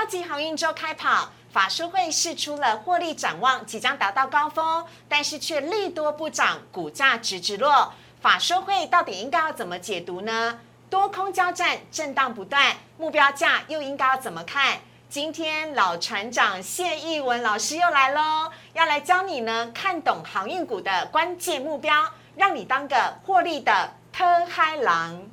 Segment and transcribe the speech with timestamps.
[0.00, 7.92] 超级航运周开跑，法说会释出了获利展望，即将达到高峰，但是却利多不涨，股价直直落。
[8.18, 10.58] 法说会到底应该要怎么解读呢？
[10.88, 14.78] 多空交战，震荡不断，目标价又应该要怎么看？
[15.10, 25.28] 今天老船长谢义文老师又来喽，要来教你呢看懂航运股的关键目标，让你当个获利的特嗨狼。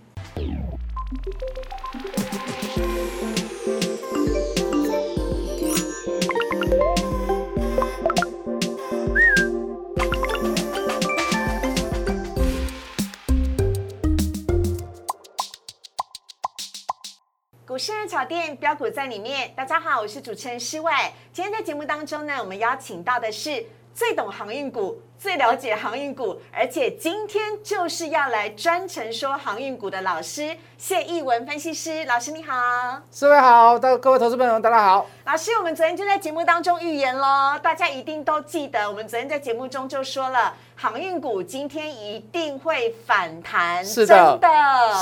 [18.08, 20.90] 股市热炒店标股在里面，大家好，我是主持人施伟。
[21.34, 32.06] 今天在节目当中呢，我们邀请到的是最懂航运股、最了解航运股，而且今天就是要来专程说航运股的老师谢义文分析师。
[32.06, 32.54] 老师你好，
[33.12, 35.06] 四位好，各各位投资朋友大家好。
[35.26, 44.48] 老师，我们昨天就在节目当中预言喽，大家一定都记得，我们昨天在节目中就说了，航运股今天一定会反弹，是的真的，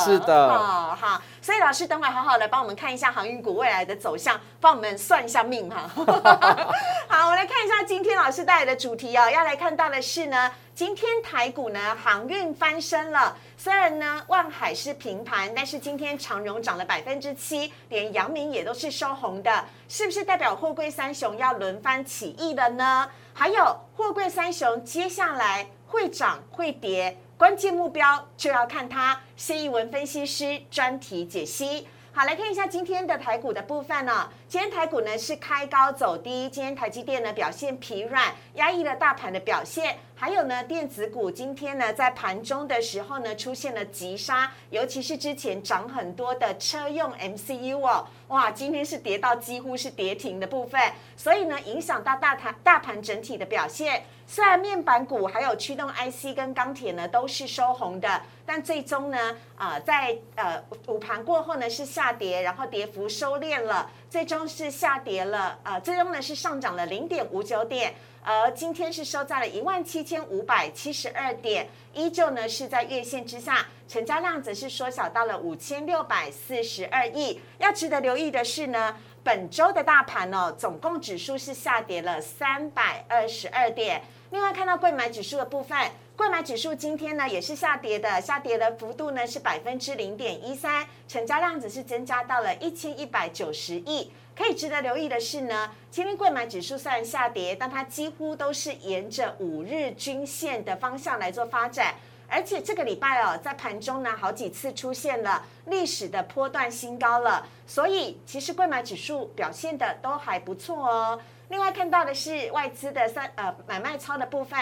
[0.04, 5.88] 是的哦，好，所以老师等会好好来帮我们看一下航运股未来的走向，帮我们算一下命哈。
[7.08, 13.38] 好，我们来看一下今天老师带来的主题哦，要来看到的是呢，今天台股呢航运翻身了。
[13.56, 23.08] 虽然呢，万海是平盘，但是今天长荣涨了百分之七，连阳明也都是收红的，是不是代表货柜三雄要轮番起义了呢？
[23.36, 31.86] 还有货柜三雄接下来会涨会跌，关键目标就要看它谢义文分析师专题解析。
[32.18, 39.98] 好，来看一下今天的台股的部分呢、今天台股呢是开高走低，今天台积电呢表现疲软，压抑了大盘的表现。
[40.16, 50.82] 还有呢，电子股今天呢在盘中的时候呢出现了急杀，尤其是之前涨很多的车用 MCU 哦，哇，今天是跌到几乎是跌停的部分，
[51.18, 54.02] 所以呢影响到大盘大盘整体的表现。
[54.26, 77.40] 虽然面板股还有驱动 IC 跟钢铁呢都是收红的，但最终呢，呃，在呃午盘过后呢是下跌，然后跌幅收敛了，最终是下跌了，呃，最终呢是上涨了零点五九点，而今天是收在了一万七千五百七十二点，依旧呢是在月线之下，成交量则是缩小到了五千六百四十二亿。
[77.58, 78.96] 要值得留意的是呢。
[79.26, 84.04] 本周的大盘哦，总共指数是下跌了三百二十二点。
[84.30, 85.76] 另外看到贵买指数的部分，
[86.18, 94.10] 贵买指数今天呢也是下跌的，下跌的幅度呢是百分之零点一三，成交量只是增加到了一千一百九十亿。
[94.34, 101.96] 可以值得留意的是呢，今天贵买指数虽然下跌，但它几乎都是沿着五日均线的方向来做发展。
[102.28, 111.20] 而且这个礼拜哦，在盘中呢，好几次出现了历史的波段新高了，所以其实贵买指数表现的都还不错哦。
[111.50, 114.60] 另外看到的是外资的三呃买卖超的部分，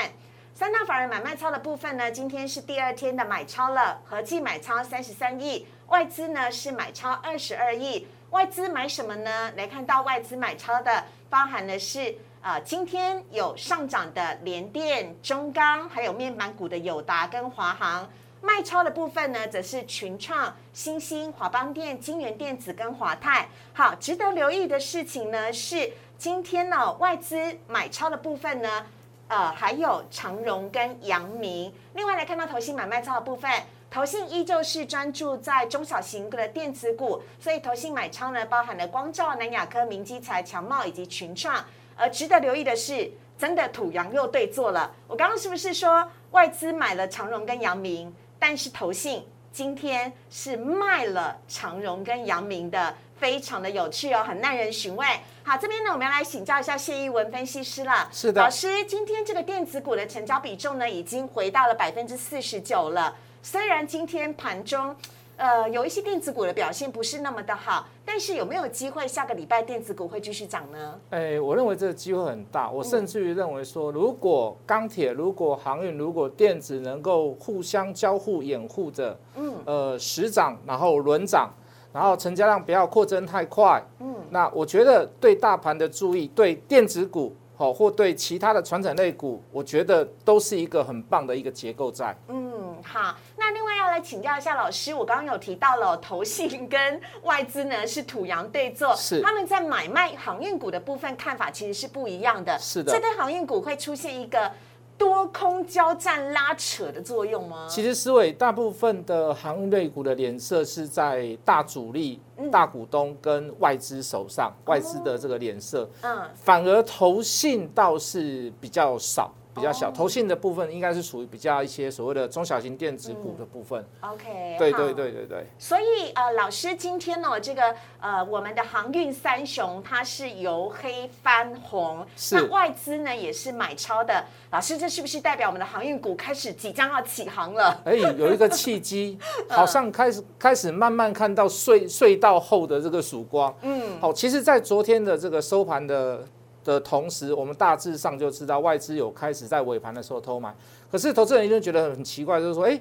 [0.56, 8.06] 三大法人买卖超的部分呢，今天是第二天的买超了，合计买超三十三亿，外资呢是买超二十二亿。
[8.30, 9.52] 外资买什么呢？
[9.58, 12.16] 来看到外资买超的，包含的是。
[12.42, 18.08] 呃，今天有上涨的联电、中钢，还有面板股的友达跟华航。
[18.42, 23.48] 卖超的部分呢，则是群创、新兴、华邦电、金源电子跟华泰。
[23.74, 28.86] 好，值得留意的事情呢是，今天呢外资买超的部分呢，
[29.34, 31.74] 呃，还有长荣跟阳明。
[31.96, 33.52] 另外来看到投信买卖超的部分，
[33.90, 41.66] 投信依旧是专注在中小型的电子股，所以投信买超呢，包含了光照、南亚科、明基材、强茂以及群创。
[41.96, 44.92] 而值得留意的是，真的土洋又对坐了。
[45.08, 55.06] 我刚刚是不是说外资买了长荣跟阳明，但是投信今天是卖了长荣跟阳明的，非常的有趣哦，很耐人寻味。
[55.44, 58.10] 好，这边呢，我们要来请教一下谢一文分析师了。
[58.12, 63.16] 是的老师，今天这个电子股的成交比重呢，已经回到了百分之四十九了。
[63.42, 64.94] 虽然今天盘中。
[65.36, 71.00] 呃，有一些电子股的表现不是那么的好，但是有没有机会下个礼拜电子股会继续涨呢？
[71.10, 72.70] 哎，我认为这个机会很大。
[72.70, 81.52] 我甚至于认为说，如果钢铁、如果航运、如果电子能够互相交互掩护着，嗯，呃，实涨，然后轮涨，
[81.94, 87.36] 然后成交量不要扩增太快，嗯，那我觉得对大盘的注意，对电子股。
[87.56, 92.14] 好，或对其他的传产类股，我觉得都是一个很棒的一个结构在。
[92.28, 102.58] 嗯，好，那另外要来请教一下老师，我刚刚有提到了投信跟外资呢是土洋对坐，是他们在买卖航运股的部分看法其实是不一样的。
[102.58, 104.52] 是的这对航运股会出现一个
[104.98, 107.68] 多空交战拉扯的作用吗？
[107.70, 119.34] 其实思伟大部分的航运类股的脸色是在大主力、嗯大股东跟外资手上，外资的这个脸色，嗯，反而投信倒是比较少。
[119.54, 123.86] 比较小，哦投信的部分应该是属于比较一些所谓的中小型电子股的部分。
[124.02, 134.24] OK，对好对对对对，所以呃，老师今天呢，这个呃，我们的航运三雄它是由黑翻红，那外资呢也是买超的。
[134.52, 137.82] 老师，这是不是代表我们的航运股开始即将要起航了？
[137.86, 139.18] 哎，有一个契机，
[139.50, 143.54] 嗯好像开始开始慢慢看到隧隧道后的这个曙光。
[143.62, 146.24] 嗯，好，其实，在昨天的这个收盘的
[146.64, 150.56] 的同时，我们大致上就知道外资有开始在尾盘的时候偷买。
[150.92, 152.80] 可是投资人一定觉得很奇怪，就是说，哎，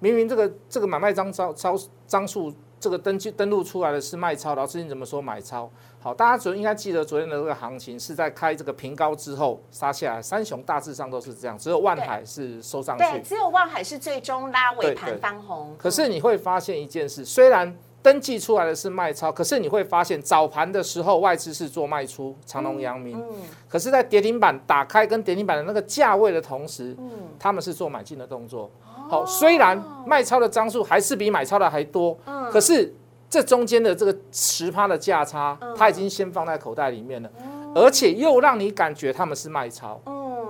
[0.00, 1.76] 明明这个这个买卖张超超
[2.06, 5.68] 张数这个登记登录出来的是卖超，老师你怎么说买超？
[6.00, 13.04] 好，大家昨应该记得昨天的这个行情是在开这个平高之后杀下来，三雄大致上都是这样，只有万海是收上去。
[13.04, 15.74] 对，只有万海是最终拉尾盘翻红。
[15.76, 23.18] 可是你会发现一件事，虽然登记出来的是卖超，可是你会发现早盘的时候外资是做卖出，长隆、阳明。
[23.18, 23.26] 嗯
[23.68, 28.70] 可是，在跌停板打开跟跌停板的那个价位的同时，嗯，他们是做买进的动作。
[29.10, 32.50] 好，虽然卖超的张数还是比买超的还多，嗯。
[32.50, 32.94] 可是
[33.28, 37.30] 这中间的这个十趴的价差嗯，它已经先放在口袋里面了，
[37.74, 40.00] 而且又让你感觉他们是卖超。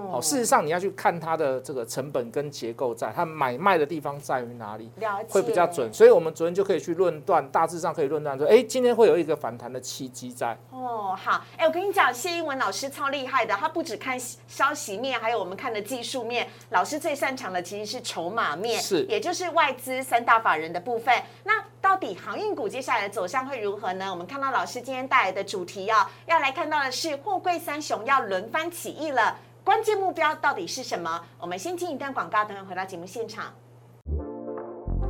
[0.08, 4.90] 嗯好，事实上你要去看它的这个成本跟结构在，它买卖的地方在于哪里。
[5.28, 5.92] 会比较准，。
[5.92, 10.56] 所以我们昨天就可以去论断，大致上可以论断说，哎，今天会有一个反弹的契机在。
[10.70, 16.48] 哦，好，哎，我跟你讲，谢英文老师超厉害的，他不只看消息面，还有我们看的技术面。
[16.70, 21.14] 老师最擅长的其实是筹码面，是也就是外资三大法人的部分。
[21.44, 24.10] 那到底航运股接下来的走向会如何呢？
[24.10, 29.36] 我们看到老师今天带来的主题啊，要来看到的是货柜三雄要轮番起义了。
[29.68, 31.20] 关键目标到底是什么？
[31.38, 33.52] 我们先进一段广告，等会回到节目现场。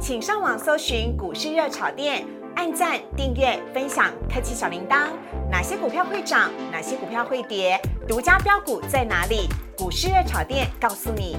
[0.01, 2.27] 请上网搜寻股市热炒店，
[2.57, 5.11] 按赞、订阅、分享，开启小铃铛。
[5.49, 6.51] 哪些股票会涨？
[6.73, 7.81] 哪些股票会跌？
[8.09, 9.49] 独家标股在哪里？
[9.77, 11.37] 股市热炒店告诉你。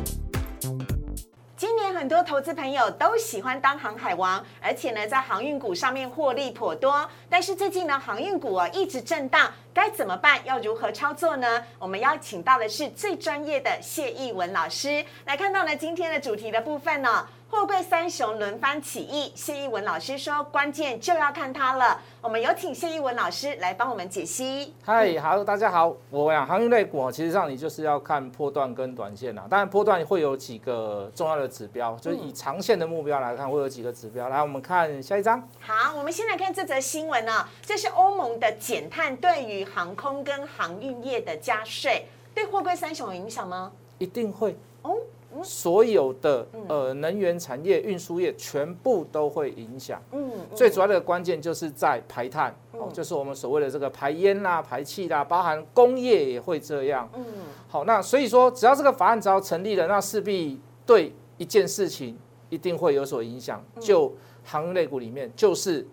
[1.59, 7.05] 今年很多投资朋友都喜欢当航海王，而且呢，在航运股上面获利颇多。
[7.29, 10.39] 但是最近呢，航运股啊一直震荡，该怎么办？
[10.45, 11.61] 要如何操作呢？
[11.77, 21.99] 我们邀请到的是最专业的谢义文老师来看到呢今天的主题的部分呢、货柜三雄轮番起义，谢义文老师说，关键就要看它了。
[22.21, 24.71] 我们有请谢义文老师来帮我们解析。
[24.85, 29.47] 嗨，好，大家好，我讲航运类股哦，其实上你就是要看波段跟短线啦。
[29.49, 34.29] 当然，波段会有几个重要的指标，就是以长线的目标来看，会有几个指标。
[34.29, 35.41] 来，我们看下一张。
[35.59, 42.05] 好，我们先来看这则新闻呢、这是欧盟的减碳对于航空跟航运业的加税，
[42.35, 43.71] 对货柜三雄有影响吗？
[43.97, 44.95] 一定会哦，
[45.43, 50.01] 所有的呃能源产业、运输业全部都会影响。
[50.11, 57.09] 嗯，最主要的关键就是在排碳，哦嗯，就是我们所谓的这个排烟啦、排气啦，包含工业也会这样。
[57.15, 57.25] 嗯，
[57.67, 62.17] 好，那所以说，只要这个法案只要成立了，那势必对一件事情
[62.49, 63.63] 一定会有所影响。
[63.79, 65.87] 就航运类股里面，就是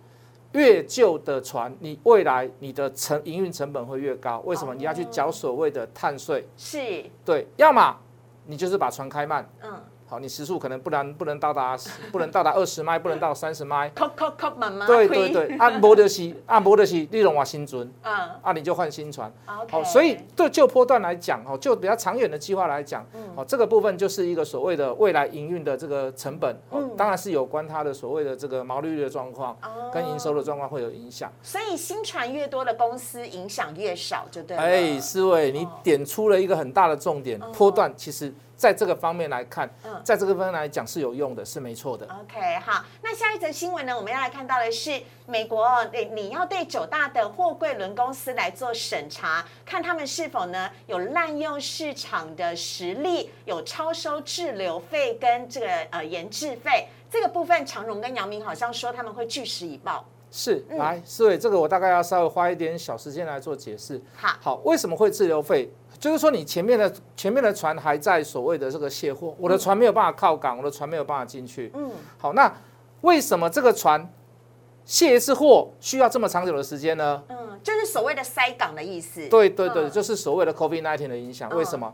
[0.53, 4.43] 越旧的船，你未来你的成营运成本会越高。
[4.47, 4.73] 为什么？
[4.73, 6.49] 哦你要去缴所谓的碳税。
[6.57, 7.95] 是，对，要么
[8.47, 9.47] 你就是把船开慢，
[10.09, 11.77] 好，你时速可能不能不能到达
[12.13, 13.91] 不能到达二十迈，不能到三十迈。
[13.97, 18.15] 扣扣扣慢慢对对，对，按摩的是按摩的是利用瓦新船，嗯。
[18.43, 19.33] 啊你就换新船。
[19.45, 23.05] 好，所以对旧波段来讲，哦，就比较长远的计划来讲，
[23.35, 29.91] 哦，这个部分就是一个所谓的未来营运的这个成本，哦嗯，当然是有关它的所谓的这个毛利率的状况哦。
[29.93, 31.33] 跟营收的状况会有影响。
[31.43, 34.63] 所以新船越多的公司影响越少，就对了。
[34.63, 42.07] 哎，思维，你点出了一个很大的重点，波段其实在这个方面来看嗯，在这个方面来讲是有用的，是没错的。
[42.07, 56.89] OK，好，那下一则新闻呢，我们要来看到的是美国，你你要对九大的货柜轮公司来做审查，看他们是否呢有滥用市场的实力，有超收滞留费跟这个呃延滞费。
[57.11, 60.05] 这个部分，长荣跟阳明好像说他们会据实以报。
[60.29, 64.03] 是，嗯来，四位，这个我大概要稍微花一点小时间来做解释。
[64.17, 65.71] 好，好，为什么会滞留费？
[65.99, 71.71] 就是说你前面的前面的船还在所谓的这个卸货，我的船没有办法靠港，我的船没有办法进去。
[71.75, 72.53] 嗯，好，那
[73.01, 74.13] 为什么这个船
[74.85, 77.23] 卸一次货需要这么长久的时间呢？
[77.29, 79.29] 嗯，就是所谓的塞港的意思。
[79.29, 81.51] 对对对，嗯就是所谓的 COVID-19 的影响。
[81.51, 81.93] 嗯为什么？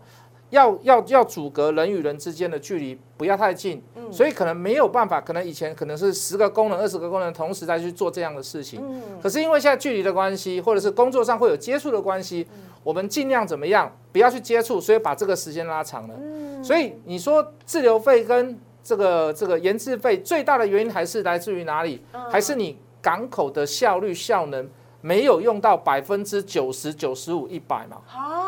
[0.53, 8.81] 要要要阻隔人与人之间的距离不要太近，所以可能没有办法，可能以前可能是十个功能、二十个功能同时在去做这样的事情，
[9.23, 12.47] 可是因为现在距离的关系，或者是工作上会有接触的关系，
[12.85, 16.15] 我们尽量怎么样不要去接触，所以把这个时间拉长了。
[16.63, 22.05] 所以你说滞留费跟这个这个延滞费最大的原因还是来自于哪里？
[22.31, 24.69] 还是你港口的效率效能
[25.01, 27.97] 没有用到百分之九十九十五一百嘛？
[28.15, 28.42] 哦，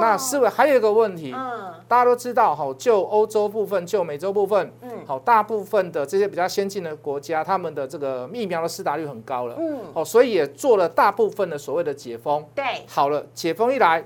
[0.00, 1.74] 那思维还有一个问题，嗯。
[1.88, 4.90] 大家都知道，哈，就欧洲部分，就美洲部分，嗯。
[5.06, 12.44] 好，大部分的这些比较先进的国家，他们的这个疫苗的施打率很高了，嗯，哦，所以也做了大部分的所谓的解封。
[12.54, 14.04] 对，好了，解封一来，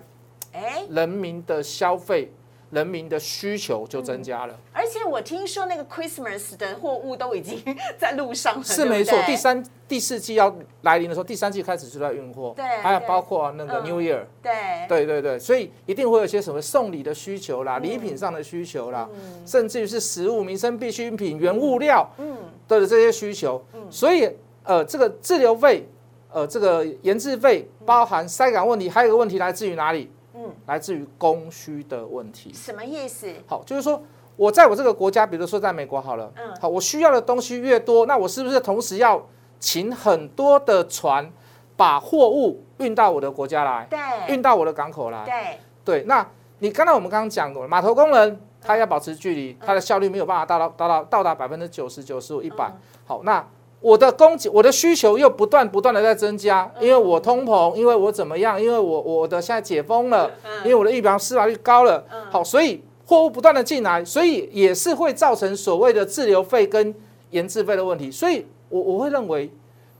[0.52, 2.30] 哎，人民的消费、
[2.70, 7.60] 人民的需求就增加了，而且我听说那个 Christmas 的货物都已经
[7.98, 9.18] 在路上了，是没错。
[9.26, 14.52] 第三、第四季要来临的时候，第三季开始就在运货，对对还有包括那个嗯 New Year，对。
[14.88, 19.08] 对对对，所以一定会有一些什么送礼的需求啦、礼品上的需求啦，
[19.44, 22.36] 甚至于是食物、民生必需品、原物料嗯。
[22.68, 23.60] 的这些需求。
[23.90, 24.30] 所以
[24.62, 25.88] 呃，这个滞留费、
[26.32, 30.08] 呃，这个延滞费包含塞港问题，还有一个问题来自于哪里？
[30.40, 32.52] 嗯，来自于供需的问题。
[32.54, 33.30] 什么意思？
[33.46, 34.02] 好，就是说
[34.36, 39.20] 我在我这个国家，比如说在美国好了，嗯好，我需要的东西越多，那我是不是同时要
[39.58, 41.30] 请很多的船
[41.76, 43.98] 把货物运到我的国家来，对
[44.34, 45.24] 运到我的港口来？
[45.24, 46.26] 对，对，那
[46.60, 52.70] 你刚才我们刚刚讲过，码头工人他要保持距离，他的效率没有办法达到达到到达百分之九十九十五一百。
[53.06, 53.46] 好，那
[53.80, 60.30] 我的供给我的需求又不断不断的在增加，因为我通膨，因为我怎么样，因为我我的现在解封了，
[60.64, 66.94] 因为我的疫苗施打率高了，好，所以货物不断的进来，所以也是会造成所谓的滞留费跟
[67.30, 68.10] 延滞费的问题。
[68.10, 69.50] 所以我我会认为，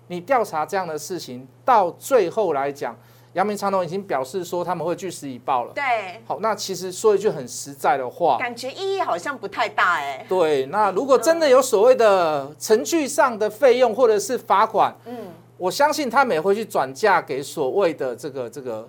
[0.09, 2.95] 你调查这样的事情，到最后来讲。
[3.35, 5.73] 阳明长隆已经表示说他们会据实以报了。
[5.73, 10.27] 对，好，那其实说一句很实在的话，感觉意义好像不太大哎。
[10.29, 18.89] 对，那如果真的有所谓的程序上的费用或者是罚款，嗯，我相信他们也会去转嫁给所谓的这个这个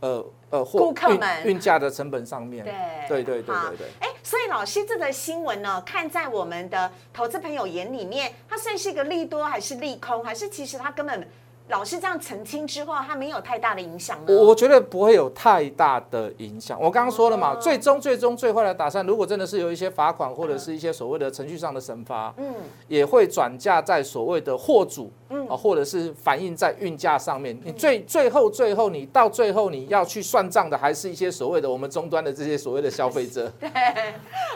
[0.00, 2.64] 呃呃货顾客运们运价的成本上面。
[2.64, 3.86] 对对对对好对对。
[4.00, 11.28] 哎，所以老师这个新闻呢，看在我们的投资朋友眼里面，它算是一个利多还是利空，还是其实它根本
[11.68, 14.24] 老师这样澄清之后，它没有太大的影响吗？
[14.28, 16.80] 我我觉得不会有太大的影响。
[16.80, 22.54] 我刚刚说了嘛，哦最终最终最坏的打算，如果真的是有一些罚款或者是一些所谓的程序上的惩罚，嗯，
[22.88, 27.58] 也会转嫁在所谓的货主，嗯啊，或者是反映在运价上面。
[27.64, 33.52] 你最最后最后你到最后你要去算账的，还是一些所谓的我们终端的这些所谓的消费者。
[33.58, 33.68] 对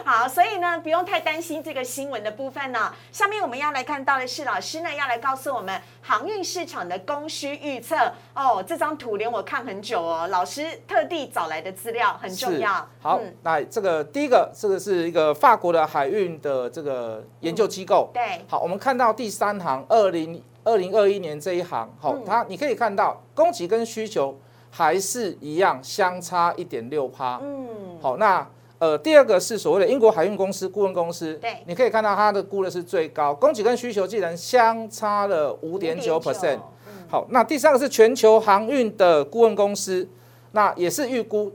[0.05, 2.93] 好，所以呢，不用太担心这个新闻的部分呢。
[3.11, 7.95] 下面我们要来看到的是，老师呢要来告诉我们航运市场的供需预测。
[8.33, 12.87] 哦，这张图连我看很久哦，老师特地找来的资料很重要。
[12.99, 18.09] 好，嗯那这个第一个，这个是一个法国的海运的这个研究机构。
[18.13, 24.37] 对，好，我们看到第三行，二零二零二一年这一行，好，嗯它你可以看到供给跟需求
[24.69, 27.39] 还是一样，相差一点六趴。
[27.43, 28.47] 嗯，好，那
[28.79, 36.59] 呃，第二个是所谓的英国海运公司顾问公司，对你可以看到它的估的是最高，供给跟需求竟然相差了五点九 percent。
[37.11, 40.07] 好，那第三个是全球航运的顾问公司，
[40.53, 41.51] 那也是预估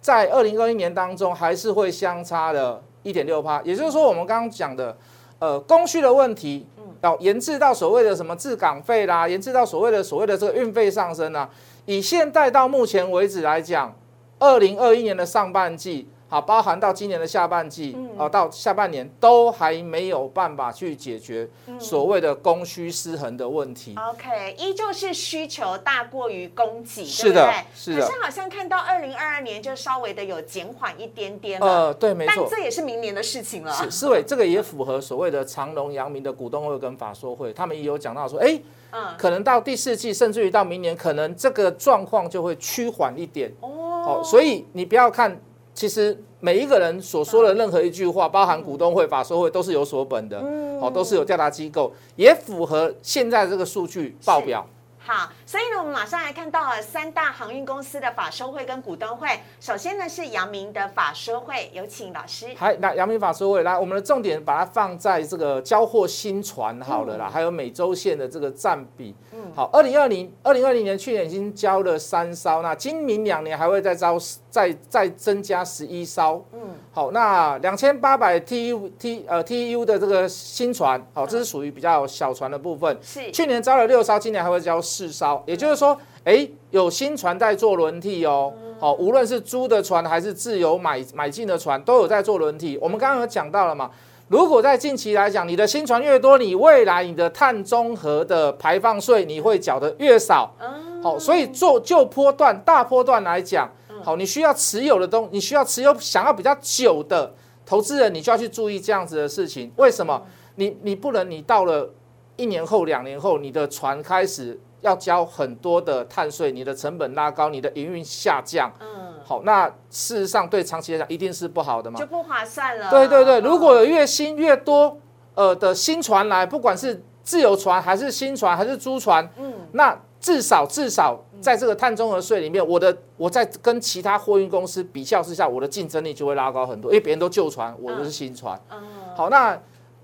[0.00, 4.96] 在二零二一年当中还是会相差的一点六趴，也就是说我们刚刚讲的
[5.40, 6.64] 呃供需的问题，
[7.02, 11.50] 要延至到所谓的什么滞港费啦，延至到所谓的所谓的这个运费上升啊，
[11.86, 13.92] 以现在到目前为止来讲，
[14.38, 16.08] 二零二一年的上半季。
[16.30, 21.48] 好，包含到今年的下半季，哦、到下半年都还没有办法去解决
[21.80, 23.96] 所谓的供需失衡的问题。
[23.96, 27.52] OK，依旧是需求大过于供给，是的？
[27.74, 33.72] 是的可是好像看到二零二二年就稍微的有减缓一点点了，呃，对，没错但，这也是明年的事情了。
[33.72, 38.56] 是思伟这个也符合所谓的长隆、阳明的股东会跟法说会，他们也有讲到说，哎，
[38.92, 43.52] 嗯，可能到第四季，甚至于到明年，可能这个状况就会趋缓一点。
[43.60, 45.36] 哦，好，所以你不要看，
[45.80, 54.66] 其实每一个人所说的任何一句话，包含股东会、法说会，都是有所本的，嗯好，都是有调查机构，也符合现在这个数据报表。
[54.98, 59.26] 好，所以呢，我们马上来看到了三大航运公司的法收会跟股东会。
[59.58, 62.48] 首先呢是阳明的法收会，有请老师。
[62.54, 69.14] 还来阳明法收会来，我们的重点把它放在这个交货新船好了啦，还有美洲线的这个占比。
[69.32, 74.18] 嗯好，二零二零二零二零年去年已经交了三艘，那今明两年还会再招
[74.50, 76.44] 再再增加十一艘。
[76.52, 76.60] 嗯，
[76.92, 82.98] 好，那两千八百 TU T 呃 TU 的这个新船，好，这是属于比较小船的部分。
[83.00, 88.52] 是去年招了六艘，今年还会招四艘，也就是说，哎，有新船在做轮替哦。
[88.78, 92.76] 好，无论是租的船还是自由买买进的船，都有在做轮替。
[92.78, 93.90] 我们刚刚有讲到了嘛？
[94.28, 100.54] 如果在近期来讲，你的新船越多，你未来你的碳中和的排放税你会缴的越少。
[101.02, 103.68] 好，所以做就波段大波段来讲，
[104.02, 107.32] 好，你需要持有的东，你需要持有想要比较久的
[107.64, 109.72] 投资人，你就要去注意这样子的事情。
[109.76, 110.22] 为什么？
[110.56, 111.92] 你你不能你到了
[112.36, 114.60] 一年后、两年后，你的船开始。
[114.82, 122.88] 要交很多的碳税，你的成本拉高，你的营运下降，嗯，好，那事实上对长期来讲一定是不好的嘛，就不划算了。
[122.88, 124.96] 对对对，如果有越新越多
[125.34, 138.78] 呃的新船来，不管是自由船还是新船还是租船，嗯，那至少至少在这个碳中和税里面，我的我在跟其他货运公司比较之下，我的竞争力就会拉高很多，因为别人都旧船，我的是新船，嗯，
[139.16, 139.58] 好，那。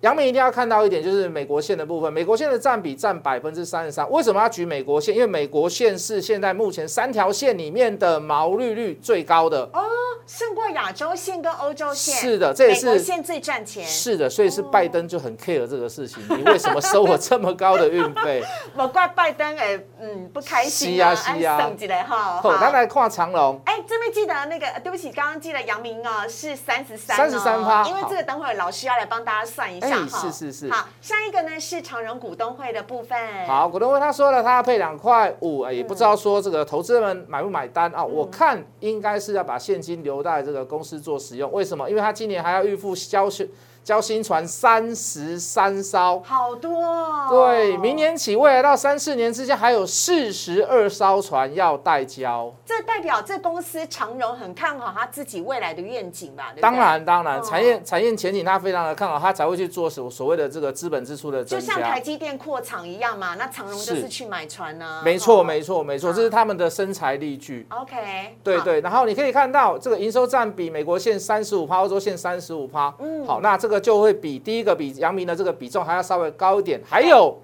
[0.06, 4.08] 杨明一定要看到一点，就是美国线的部分，美国线的占比占百分之三十三。
[4.08, 5.12] 为什么要举美国线？
[5.12, 9.82] 因为美国线是现在目前三条线里面的毛利率最高的哦，
[10.24, 12.14] 胜过亚洲线跟欧洲线。
[12.14, 13.84] 是的，这也是美国线最赚钱。
[13.84, 16.22] 是的，所以是拜登就很 care 这个事情。
[16.28, 18.44] 你为什么收我这么高的运费？
[18.78, 22.40] 我怪拜登哎，嗯，不开心啊，是啊，省起来哈。
[22.40, 23.60] 好，咱来跨长龙。
[23.64, 27.84] 哎，这边记得那个，对不起，刚刚记得杨明啊是三十三，三十三趴。
[27.88, 29.95] 因为这个等会老师要来帮大家算一下。
[30.08, 33.46] 是是是，好，下一个呢是长荣股东会的部分。
[33.46, 38.04] 好，股东会他说了，他要配两块五，也不知道说这个投资人们买不买单啊？
[38.04, 41.50] 我看应该是要把现金留在这个公司做使用。
[41.52, 41.88] 为什么？
[41.88, 43.48] 因为他今年还要预付交税。
[43.86, 46.82] 交新船三十三艘，好多。
[46.82, 52.52] 哦对，明年起，未来到三四年之间，还有四十二艘船要待交。
[52.64, 56.52] 这代表这公司长荣很看好他自己未来的愿景吧？
[56.60, 61.64] 当然，当然，产业产业前景他非常的看好，他才会去做所所谓的这个资本支出的增加。
[61.64, 65.00] 就像台积电扩厂一样嘛，那长荣就是去买船呢。
[65.04, 67.64] 没错，没错，没错，这是他们的生财力据。
[67.70, 68.80] OK，对对。
[68.80, 72.92] 然后你可以看到这个营收占比，美国线三十五趴，欧洲线三十五趴。
[72.98, 73.75] 嗯，好，那这个。
[73.78, 77.38] 就会比第一个比阳明的这个比重还要稍微高一点，还有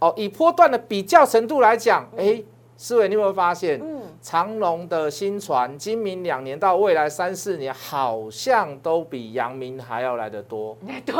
[0.00, 2.42] 哦，以波段的比较程度来讲，哎，
[2.82, 3.80] 思维你有没有发现？
[4.20, 10.76] 长隆的新船，今明两年到未来三四年，好像都比阳明还要来得多。
[11.06, 11.14] 对，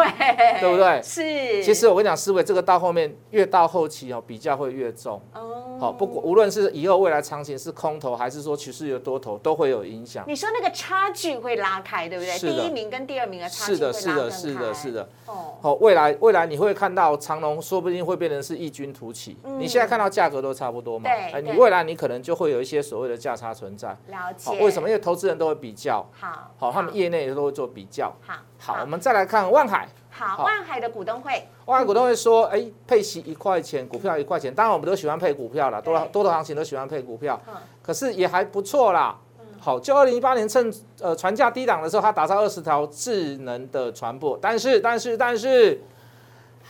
[0.60, 1.00] 对不对？
[1.00, 1.62] 是。
[1.62, 5.22] 其实我跟你讲，思维这个到后面越到后期哦，比较会越重。
[5.34, 5.78] 哦。
[5.78, 10.24] 好，不管无论是以后未来长期是空头，还是说趋势有多头，都会有影响。
[10.26, 12.36] 你说那个差距会拉开，对不对？
[12.38, 15.08] 第一名跟第二名的差距是的，是的，是的，是的。
[15.26, 15.54] 哦。
[15.60, 19.36] 好，未来未来你会看到长隆说不定会变成是异军突起。
[19.58, 21.08] 你现在看到价格都差不多嘛？
[21.08, 21.42] 对。
[21.42, 22.82] 你未来你可能就会有一些。
[22.82, 24.58] 所谓的价差存在，了解。
[24.60, 24.88] 为什么？
[24.88, 28.12] 因为投资人都会比较，好，好，他们业内也都会做比较。
[28.20, 29.88] 好，好，我们再来看万海。
[30.10, 34.52] 好，万海的股东会，万海股东会说，哎，配息一块钱，股票一块钱。
[34.52, 37.40] 当然，我们都喜欢配股票了，多多头行情都喜欢配股票。
[37.46, 39.16] 嗯，可是也还不错啦。
[39.60, 45.80] 好，就二零一八年趁呃船价低档的时候，它打造二十条智能的船舶，但是，但是，但是。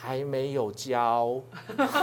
[0.04, 1.40] 还没有交，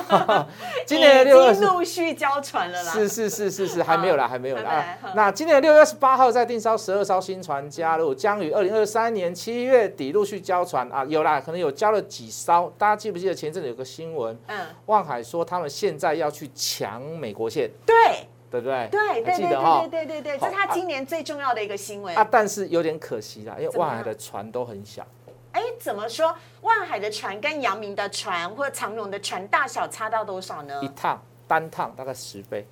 [0.88, 2.92] 今年六月陆续交船了啦。
[2.94, 4.98] 是是是是是，还没有啦，还没有啦。
[5.16, 11.04] 那今年六月二十八号在订艘十二艘新船加入，将于二零二三年七月底陆续交船啊。
[11.10, 12.74] 有啦，可能有交了几艘。
[12.78, 14.40] 大家记不记得前阵子有个新闻？
[14.48, 17.96] 嗯，望海说他们现在要去抢美国线，对
[18.50, 18.88] 对不对？
[18.90, 22.26] 对对对对对对对，这是他今年最重要的一个新闻啊。
[22.32, 25.06] 但是有点可惜啦，因为望海的船都很小。
[25.52, 26.36] 哎，怎么说？
[26.62, 30.80] 万海的船跟阳明的船或者长荣的船大小差到多少呢？
[30.84, 32.68] 一趟单趟大概十倍，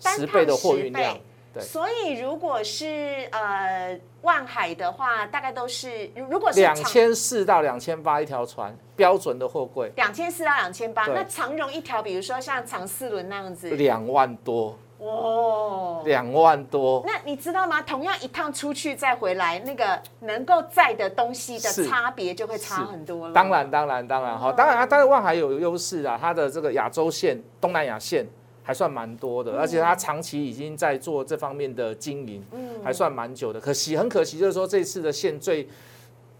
[0.00, 1.16] 十倍的货运量。
[1.54, 9.90] 对，所以如果是呃万海的话，大概都是如果是两千四到两千八一条船，标准的货柜。
[9.96, 14.76] 两千四到两千八，那长荣一条，比如说像长四轮那样子，两万多。
[14.98, 17.04] 哇，两万多！
[17.06, 17.80] 那你知道吗？
[17.82, 23.32] 同样一趟出去再回来，那个能够载的东西的差别就会差很多了。
[23.32, 28.26] 当然，当然，当然，好，当然啊，当然万海有优势啊，它的这个亚洲线、东南亚线
[28.62, 33.60] 还算蛮多的，而且它长期已经在做这方面的经营，嗯，还算蛮久的。
[33.60, 35.68] 可惜，很可惜，就是说这次的线最。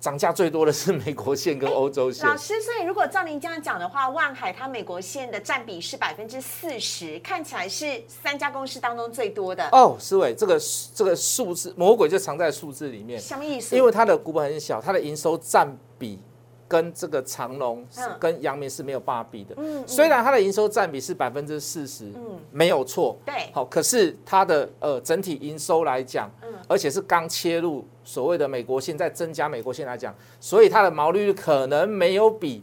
[0.01, 2.27] 涨价最多的是美国线跟欧洲线。
[2.27, 9.69] 老师，所以如果照您这样讲的话，万海它美国线的占比是百分之四十，看起来是三家公司当中最多的。
[9.73, 10.61] 哦，思伟，这个
[10.95, 13.21] 这个数字魔鬼就藏在数字里面。
[13.21, 13.77] 什么意思？
[13.77, 16.21] 因为它的股本很小，它的营收占比。
[16.69, 17.85] 跟这个长隆
[18.21, 19.55] 跟阳明是没有办法比的。
[19.57, 23.19] 嗯，虽然它的营收占比是百分之四十，嗯，没有错。
[23.25, 32.63] 对，好，可是它的呃整体营收来讲，嗯，而且是刚切入所谓的美国线，在增加美国线来讲，所以它的毛利率可能没有比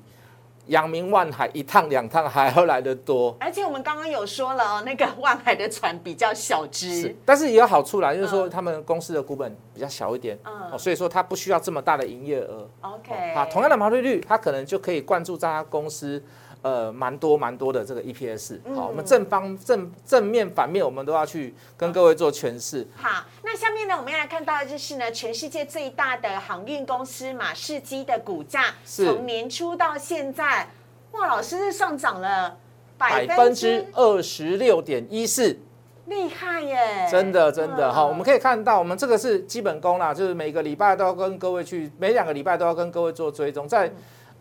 [0.67, 3.35] 阳明万海一趟两趟还要来得多。
[3.39, 12.67] 而且我们刚刚有说了哦，那个万海的船比较小只是，，但是也有好处啦，就是说他们公司的股本比较小一点，嗯哦，所以说它不需要这么大的营业额。
[12.81, 16.23] OK，啊，同样的毛利率，它可能就可以灌注在它公司。
[16.65, 22.87] 呃，蛮多蛮多的这个 EPS，好，我们正方正正面反面，我们都要去跟各位做诠释。
[22.95, 29.05] 好，那下面呢，我们要来看到的就是呢，全世界最大的航运公司马士基的股价，是。
[29.05, 30.67] 从年初到现在，
[31.11, 32.57] 哇，老师是上涨了
[32.97, 35.59] 百百分分之，二十六点一四，
[36.07, 37.07] 厉害耶！
[37.11, 37.91] 真的真的。
[37.91, 37.93] 嗯。
[37.93, 43.91] 哈，我们可以看到，我们这个是基本功啦，就是每个礼拜都要跟各位去，每两个礼拜都要跟各位做追踪，在。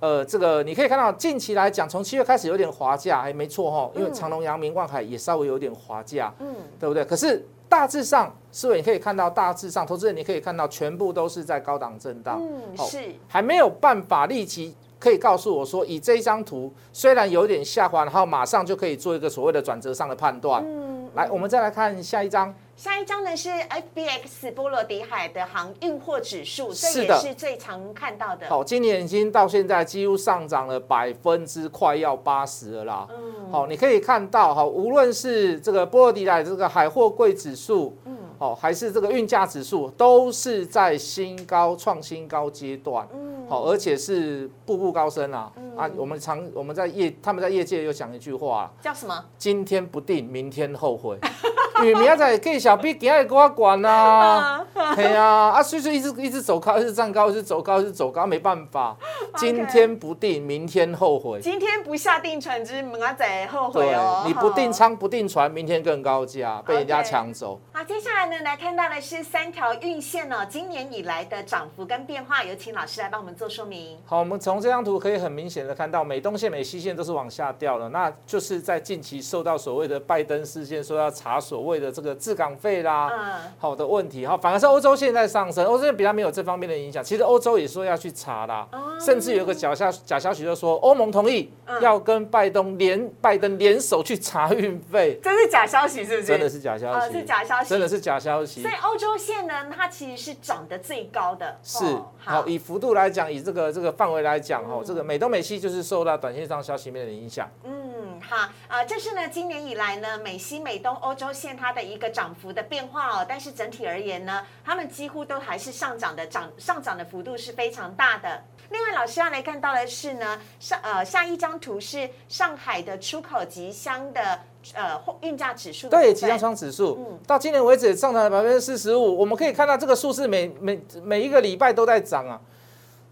[0.04, 7.02] 呃，这个你可以看到，近期来讲，从七月开始有点滑价，哎，没错哈，因为长隆、阳明、万海也稍微有点滑价，嗯，对不对？
[7.06, 20.62] 可是大致上，思维你可以看到，大致上，投资人你可以看到，全部都是在高档震荡，嗯，是，还没有办法立即可以告诉我说，以这一张图虽然有点下滑，然后马上就可以做一个所谓的转折上的判断。
[20.66, 28.48] 嗯，来，我们再来看下一张，下一张呢是 FBX 波罗的海的航运货指数，这也是最常看到的。
[28.48, 33.08] 好，今年已经到现在几乎上涨了百分之快要八十了啦。
[33.10, 43.06] 嗯，好，你可以看到，哈，无论是这个波罗的海这个海货柜指数，嗯，好，还是这个运价指数，都是在新高创新高阶段。
[43.12, 45.52] 嗯，好，而且是步步高升啊！
[45.56, 49.24] 嗯啊，我们常我们在业他们在业界有讲一句话，叫什么？
[49.36, 51.18] 今天不定，明天后悔。
[51.80, 58.96] 因为明仔载计小 B 今日给我管呐， 对啊，啊，所以说一直一直走高，一直站高，一直走高，一直走高，没办法。
[59.36, 61.40] 今天不定，明天后悔。
[61.40, 67.60] 今天不下定船只，明仔后悔哦。，你不定哈仓不定船，明天更高价，被人家抢走。
[67.72, 73.98] 好，接下来呢，来看到的是三条运线哦，今年以来的涨幅跟变化，有请老师来帮我们做说明。
[74.06, 87.02] 好，我们从这张图可以很明显的看到，美东线、美西线都是往下掉了，那就是在近期受到所谓的拜登事件，说要查所谓的这个滞港费啦，嗯，好的问题哈，反而是欧洲现在上升，欧洲比较没有这方面的影响。
[87.02, 96.24] 其实欧洲也说要去查啦，哦甚至有个假消假消息就说欧盟同意嗯要跟拜登联拜登联手去查运费，这是假消息是不是？
[96.24, 98.74] 真的是假消哦，息，是假消息，真的是假消息所以。
[98.84, 101.56] 欧洲线呢，它其实是涨得最高的。
[101.62, 107.48] 是哦好，以幅度来讲，以这个这个范围来讲，哈，嗯这个美东美西就是受到短线上消息面的影响。
[107.64, 107.83] 嗯，
[108.28, 113.26] 好，啊、这是呢今年以来呢美西、美东、欧洲线它的一个涨幅的变化哦。
[113.28, 118.42] 但是整体而言呢，它们几乎都还是上涨的，涨上涨的幅度是非常大的。
[118.70, 124.40] 另外，老师要来看到的是呢，上呃下一张图是上海的出口及箱的
[124.72, 126.14] 呃货运价指数对，分。
[126.14, 129.18] 集装箱指数、嗯到今年为止上涨了百分之四十五。
[129.18, 132.40] 我们可以看到这个数字每每每一个礼拜都在涨啊。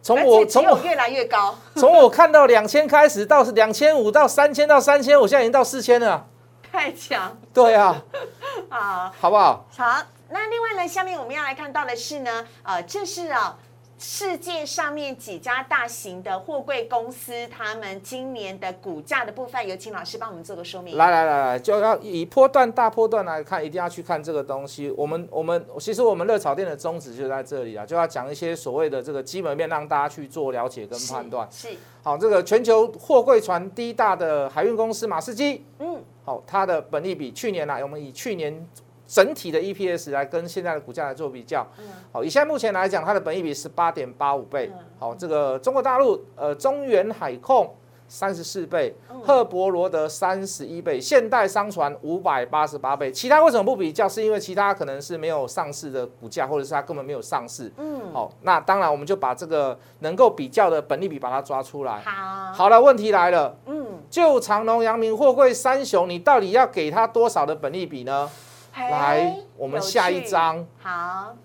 [0.03, 1.57] 从我从我越来越高。
[1.77, 6.27] 从我看到两千开始，到两千五到三千到三千，我现在已经到四千了。
[6.73, 8.03] 太强对啊，
[8.71, 9.12] 啊！
[9.21, 9.67] 好不好？
[9.77, 13.57] 好，那另外呢，下面我们要来看到的是呢，呃，这是啊。
[14.03, 20.97] 世界上面几家大型的货柜公司，他们今年的股价的部分，有请老师帮我们做个说明。
[20.97, 24.91] 来来来来，就要以波段大波段来看，一定要去看这个东西。
[24.97, 31.47] 我们我们其实我们热炒店的宗旨就在这里啊，就要讲一些所谓的这个基本面，让大家去做了解跟判断。
[31.53, 31.69] 是，
[32.03, 38.69] 好，这个全球货柜船第一大的海运公司马士基，嗯，好，它的本利比去年来，我们以去年
[39.12, 41.66] 整体的 EPS 来跟现在的股价来做比较。
[41.79, 44.79] 嗯好，以现在目前来讲，它的本益比十八点八五倍嗯。
[44.98, 47.75] 好，这个中国大陆呃中原海控
[48.09, 53.12] 三十四倍，嗯赫伯罗德三十一倍，现代商船五百八十八倍。
[53.12, 54.09] 其他为什么不比较？
[54.09, 57.70] 是因为其他可能是没有上市的股价，或者是它根本没有上市。
[57.77, 62.01] 嗯，好，那当然我们就把这个能够比较的本利比把它抓出来。
[62.01, 63.55] 好，好了，问题来了。
[63.66, 68.31] 嗯，就长隆、阳明、货柜三雄，你到底要给它多少的本利比呢？
[68.73, 70.31] 嘿来，我们下一趣。
[70.31, 71.37] 张好，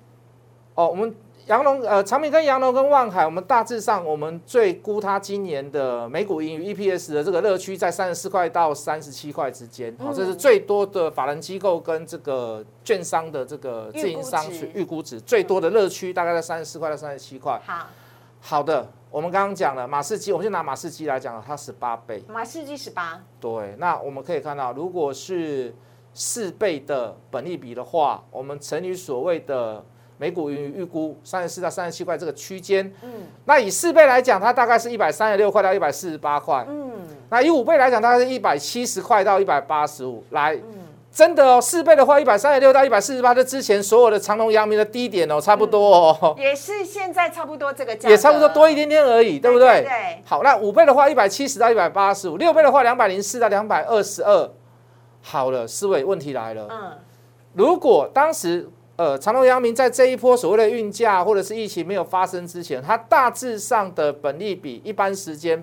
[0.75, 1.13] 哦，我们
[1.47, 15.19] 阳龙呃长明跟阳龙跟万海，我们大致上我们最估它今年的每股盈余 EPS 的这个乐趣在三十四块到三十七块之间，好、这是最多的法人机构跟这个券商的这个自营商去预估值。
[15.19, 17.61] 最多的乐趣大概在三十四块到三十七块。
[17.65, 17.87] 好，
[18.39, 22.23] 好的，我们刚刚讲了马士基，我们就拿马士基来讲，它十八倍。
[22.29, 25.73] 马士基十八，对，那我们可以看到，如果是
[26.19, 29.83] 四倍的本利比的话，我们乘以所谓的
[30.17, 36.65] 每股盈余预估三十四到三十七块这个区间，嗯那以四倍来讲，它大概是一百三十六块到一百四十八块。
[36.67, 36.91] 嗯
[37.29, 40.23] 那以五倍来讲，大概是一百七十块到一百八十五。
[40.31, 49.83] 来，嗯，真的哦，四倍的话，一百三十六到一百四十八，这之前所有的长隆、阳明的低点哦，差不多哦，也是现在差不多这个价，也差不多多一点点而已，对不对？
[49.83, 50.23] 对。
[50.25, 54.49] 好，那五倍的话，一百七十到一百八十五；六倍的话，两百零四到两百二十二。
[55.29, 56.67] 好了，思维问题来了。
[56.71, 56.97] 嗯。
[57.53, 65.61] 如果当时呃长隆、阳明在这一波所谓的运价或者是疫情没有发生之前，它大致上的本利比一般时间，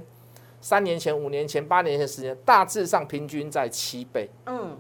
[0.61, 4.29] 三年前、五年前、八年前时间，大致上平均在七倍。
[4.44, 4.77] 嗯。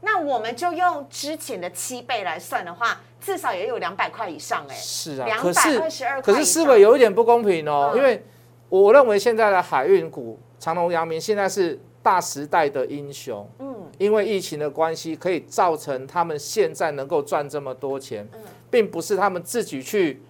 [0.00, 4.74] 那我们就用之前的七倍来算的话，至少也有两百块以上哎。
[4.74, 8.22] 是啊，两百二十二可是思维有一点不公平哦，因为
[8.68, 13.44] 我认为现在的海运股长隆、阳明现在是大时代的英雄。
[13.58, 13.74] 嗯。
[13.98, 18.28] 因为疫情的关系，可以造成他们现在能够赚这么多钱，
[18.70, 20.22] 并不是他们自己去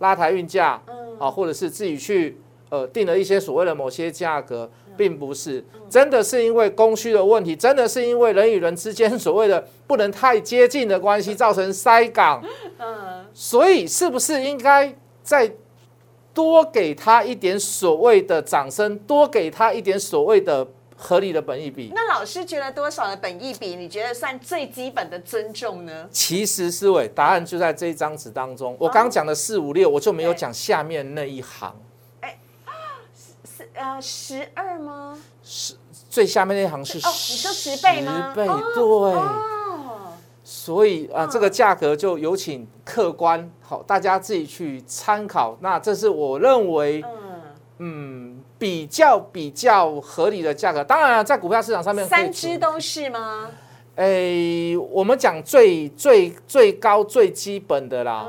[0.00, 0.82] 拉抬运价，
[1.18, 4.70] 啊，或者是自己去呃定了一些所谓的某些价格。
[4.94, 12.44] 并不是，真的是因为供需的问题，真的是因为人与人之间所谓的不能太接近的关系造成塞港。
[12.78, 15.50] 嗯，所以是不是应该再
[16.34, 20.68] 多给他一点所谓的掌声，多给他一点所谓的
[21.02, 21.90] 合理的本意比？
[21.92, 26.08] 那老师觉得多少的本意比，你觉得算最基本的尊重呢？
[26.12, 28.76] 其实思维答案就在这一张纸当中。
[28.78, 31.74] 我刚讲的四五六，我就没有讲下面那一行。
[33.74, 35.18] 呃，十二吗？
[35.42, 35.74] 十
[36.08, 38.32] 最下面那行是哦，你说十倍吗？
[38.34, 38.82] 十倍对。
[40.44, 45.56] 所以啊，这个价格就有请客观好，大家自己去参考。
[45.60, 47.02] 那这是我认为，
[47.78, 48.31] 嗯，
[48.62, 50.84] 比较比较合理的价格。
[50.84, 53.50] 当然啊，在股票市场上面，三只都是吗？
[53.96, 58.24] 哎，我们讲最最最高最基本的啦。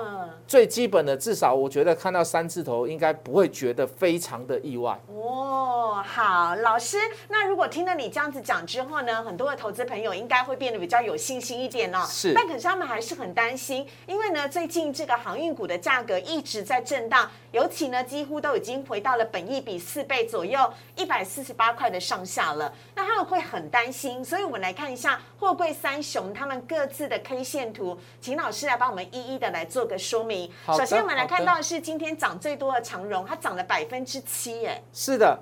[0.48, 5.00] 最基本的，至少我觉得看到三字头，应该不会觉得非常的意外。
[5.08, 6.98] 哦，好，老师，
[7.30, 12.06] 那如果听了你这样子讲之后呢，很多的投资朋友应该会变得比较有信心一点哦。
[12.08, 22.72] 是，但可是他们还是很担心，因为呢，最近这个航运股的价格一直在震荡，尤其呢，几乎都已经回到了本益比四倍左右，一百四十八块的上下了。
[22.96, 30.43] 那他们会很担心，所以我们来看一下货柜三雄他们各自的 K 线图，请老师来帮我们一一的来做个说明。
[30.68, 35.40] 首先，我们来看到的是今天涨最多的长荣，它涨了百分之七，哎，是的，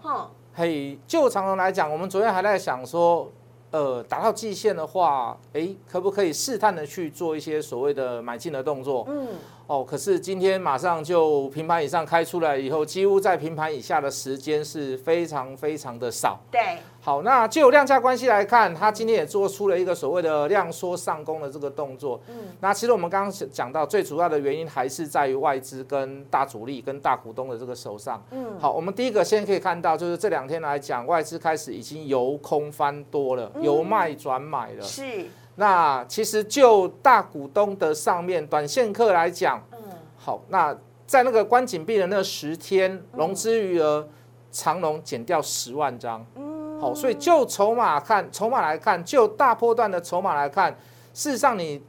[0.53, 3.31] 嘿，就长荣来讲，我们昨天还在想说，
[3.71, 9.05] 呃，达到季线的话，哎，可不可以试探的去做一些所谓的买进的动作？
[9.07, 9.27] 嗯。
[9.71, 16.37] 哦，可是今天马上就平盘以上开出来以后，几乎在平盘以下的时间是非常非常的少。
[16.51, 16.59] 对，
[16.99, 22.19] 好，那就量价关系来看，它今天也做出了一个所谓的量缩上攻的这个动作。
[22.27, 28.21] 嗯，那其实我们刚刚讲到，最主要的原因还是在于外资跟大主力跟大股东的这个手上。
[28.31, 34.81] 嗯，好，我们第一个先可以看到，就是这两天来讲，外资开始已经由空翻多了，由卖转买了。
[34.81, 35.27] 是。
[35.55, 39.77] 那其实就大股东的上面短线客来讲，嗯，
[40.17, 44.07] 好，那在那个关紧闭的那十天，融资余额
[44.49, 50.71] 长龙减掉十万张，嗯，好，所以就筹码看，筹码来看，就大波段的筹码来看，
[51.13, 51.83] 事实上你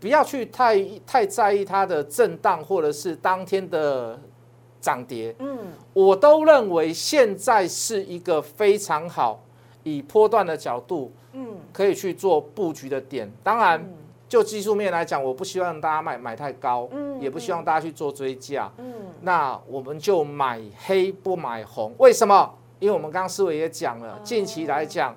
[0.00, 4.18] 不要去太太在意它的震荡或者是当天的
[4.80, 5.58] 涨跌，嗯，
[5.92, 9.44] 我都认为现在是一个非常好
[9.82, 11.12] 以波段的角度。
[11.32, 13.30] 嗯，可以去做布局的点。
[13.42, 13.82] 当然，
[14.28, 21.94] 就技术面来讲，我不希望大家买买太高，嗯，也不希望大家去做追价，嗯，那我们就买黑不买红。
[21.98, 22.54] 为什么？
[22.78, 25.16] 因为我们刚刚思维也讲了，近期来讲，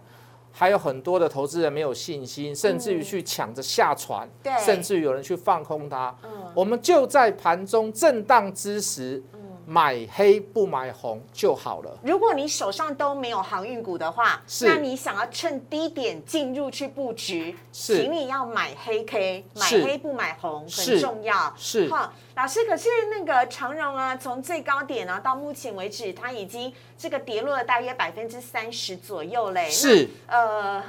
[0.51, 6.15] 还有很多的投资人没有信心，甚至于去抢着下船，对，甚至于有人去放空它。
[6.23, 9.23] 嗯，我们就在盘中震荡之时。
[9.65, 11.97] 买黑不买红就好了。
[12.03, 21.53] 如果你手上都没有航运股的话，那你想要趁低点进入去布局，请你要买黑 K，买黑不买红很重要。
[21.57, 29.69] 是哈，老师，可是那个长荣啊，从最高点啊到目前为止，它已经这个跌落了大约百分之三十左右嘞。
[29.69, 30.83] 是呃。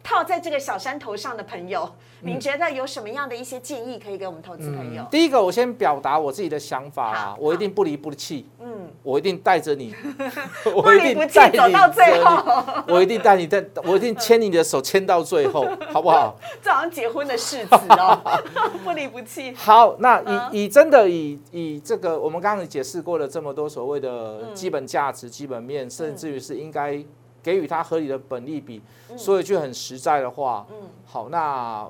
[0.00, 5.04] 套在这个小山头上的朋友，您觉得有什么样的一些建议可以给我们投资朋友？
[5.10, 9.94] 第一个，我先表达我自己的想法啊，我一定不离不弃，嗯，我一定带着你，
[10.64, 16.36] 不离不弃走到最后，我一定带你带，我一定牵你的手牵到最后， 好不好？
[16.60, 18.20] 这好像结婚的誓词哦，
[18.82, 19.52] 不离不弃。
[19.54, 20.20] 好，那
[20.52, 27.02] 以以真的以以这个我们刚刚解释过了这么多所谓的基本价值、基本面，甚至于是应该。
[27.40, 28.82] 给予它合理的本利比，
[29.16, 31.88] 说一句很实在的话，嗯，好，那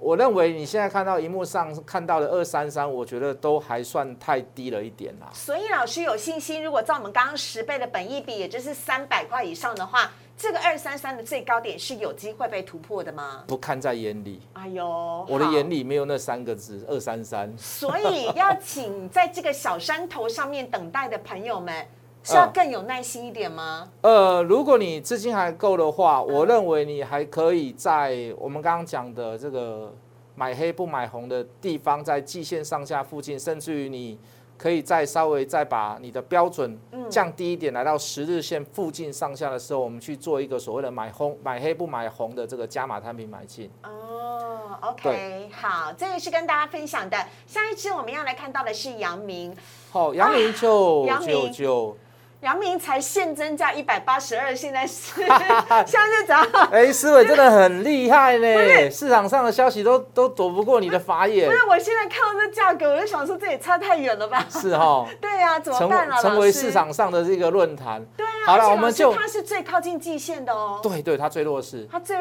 [0.00, 5.28] 我认为你现在看到荧幕上看到的二三三，我觉得都还算太低了一点啦。
[5.32, 10.10] 所以老师有信心，如果照我们刚刚十倍的本益比，也就是三百块以上的话。
[10.42, 13.44] 这个二三三的最高点是有机会被突破的吗？
[13.46, 17.54] 不看在眼里，哎呦，我的眼里没有那三个字二三三。
[17.58, 21.86] 所以要请在这个小山头上面等待的朋友们，
[22.22, 23.88] 是要嗯更有耐心一点吗？
[24.02, 29.92] 呃，如果你资金还够的嗯话，我认为你还可以在我们刚刚讲的这个
[30.34, 34.18] 买黑不买红的地方，在季线上下附近，甚至于你
[34.58, 43.70] 可以再稍微再把你的标准嗯降低一点，来到十日线附近上下的时候，我们去做一个所谓的买红买黑不买红的这个加码摊平买进。
[43.82, 47.16] 哦，OK，好，这个是跟大家分享的。
[47.46, 49.56] 下一支我们要来看到的是阳明，
[49.90, 51.96] 好，阳明就阳明就就，
[52.40, 55.46] 阳明才现增价一百八十二，现在是 现在
[55.86, 56.46] 是怎样？
[56.72, 58.46] 哎，思伟真的很厉害呢，
[58.90, 64.44] 市场上的消息都都躲不过你的法眼不，是，我现在看到这价格，我就想说这也差太远了吧？
[64.48, 65.06] 是哈。
[65.20, 66.16] 对呀、怎么成办啊？
[66.16, 68.02] 为成为市场上的这个论坛。
[68.16, 70.80] 对啊，好了我们就他是最靠近季线的哦。
[70.82, 71.86] 对对，他最弱势。
[71.92, 72.16] 他最，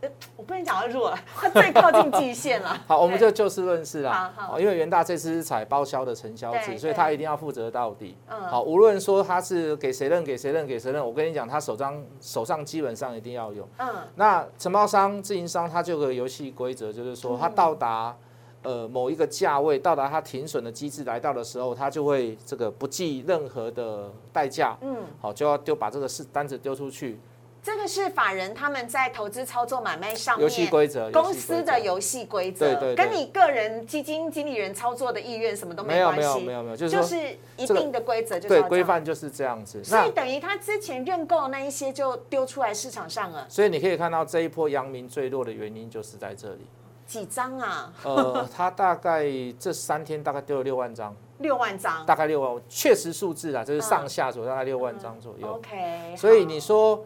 [0.00, 2.78] 呃，我不能讲它弱了， 它最靠近季线了。
[2.86, 4.32] 好，我们对就就事论事啦。
[4.36, 8.16] 好因为元大这次是采包销的承销制，所以对他一定要负责到底。
[8.28, 13.68] 嗯好，无论说他是给谁认、给谁认、给谁认，我跟你讲，他手上手上基本上一定要有。
[13.78, 18.16] 嗯，那承包商、自营商他就有个游戏规则，就是说嗯他到达。
[18.64, 27.20] 呃，某一个价位到达它停损的机制来到的时候，它就会这个不计任何的代价，嗯，好就要丢把这个是单子丢出去，
[27.62, 37.16] 这个是法人他们在投资操作买卖上面游戏规则，公司的游戏规则，对对对跟你个人基金经理人操作的意愿什么都没有关系，没有没有没有，就是就是
[37.56, 38.62] 一定的规则就是。
[38.62, 39.82] 规范就是这样子。
[39.82, 46.66] 所以等于他之前认购的那一些就丢出来市场上了，所以你可以看到这一波阳明最弱的原因就是在这里。
[47.06, 47.90] 几张啊？
[48.04, 49.24] 呃， 他大概
[49.58, 52.04] 这三天大概丢了六万张，六万张。
[52.04, 55.54] 大概六万，确实数字啊，就是嗯上下左右大概六万张左右。
[55.54, 57.02] OK，所以你说，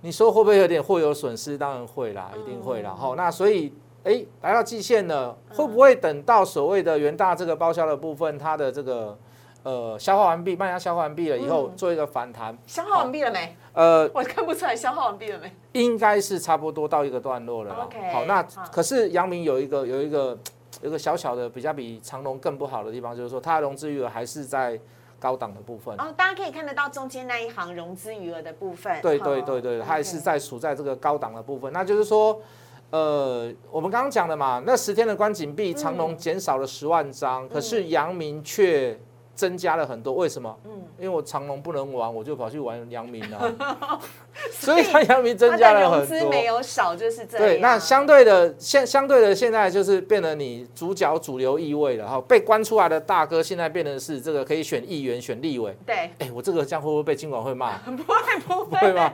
[0.00, 1.56] 你说会不会有点货有损失？
[1.58, 2.94] 当然会啦，一定会嗯啦。
[2.96, 3.72] 好，那所以。
[4.06, 9.18] 哎，来到季线了，会不会等到所谓的元大这个包销的部分，它的这个
[9.64, 12.56] 呃消化完毕，卖压消化完毕了以后，嗯做一个反弹？
[12.68, 13.56] 消化完毕了没？
[13.72, 15.52] 呃，我看不出来消化完毕了没。
[15.72, 17.84] 应该是差不多到一个段落了啦。
[17.84, 20.38] OK，好，那可是阳明有一个有一个
[20.82, 24.78] 有一个小小的比较比长隆更不好的地方，就是说它的融资余额还是在
[25.18, 25.94] 高档的部分。
[25.98, 29.00] 哦，大家可以看得到中间那一行融资余额的部分。
[29.02, 31.72] 对好对对对，它还是在处在这个高档的部分。
[31.72, 32.40] 那就是说，
[32.90, 38.98] 呃，我们刚刚讲的嘛，那十天的关紧币，长隆减少了十万张，可是阳明却
[39.36, 40.12] 增加了很多。
[40.14, 40.58] 为什么？
[40.64, 44.00] 嗯因为我长隆不能玩，我就跑去玩阳明了，
[44.50, 46.30] 所以它阳明增加了很多。
[46.30, 47.46] 没有少，就是这样。
[47.46, 55.76] 对，那相对的现相对的现在就是变得你主角主流意味了哈，被关出来的大哥现在变成是这个可以选议员、选立委。
[55.84, 57.76] 对，哎，我这个这样会不会被金管会骂？
[57.84, 59.12] 不会不会会吗？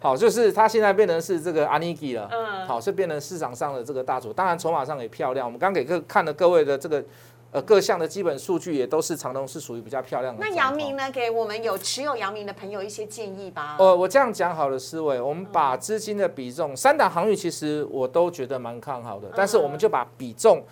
[0.00, 5.46] 好，就是他现在变成是这个阿尼基了，嗯好，是变成市场上的这个大主，当然筹码上也漂亮。
[5.46, 7.04] 我们刚给各看了各位的这个
[7.52, 10.44] 呃各项的基本数据，也都是长隆是属于比较漂亮的。
[10.44, 10.96] 那阳明？
[10.96, 11.10] 呢？
[11.10, 13.76] 给我们有持有阳明的朋友一些建议吧。
[13.78, 20.62] 呃，我这样讲好了思维，我们把资金的比重，三档航运其实我都觉得蛮看好的，但是我们就把比重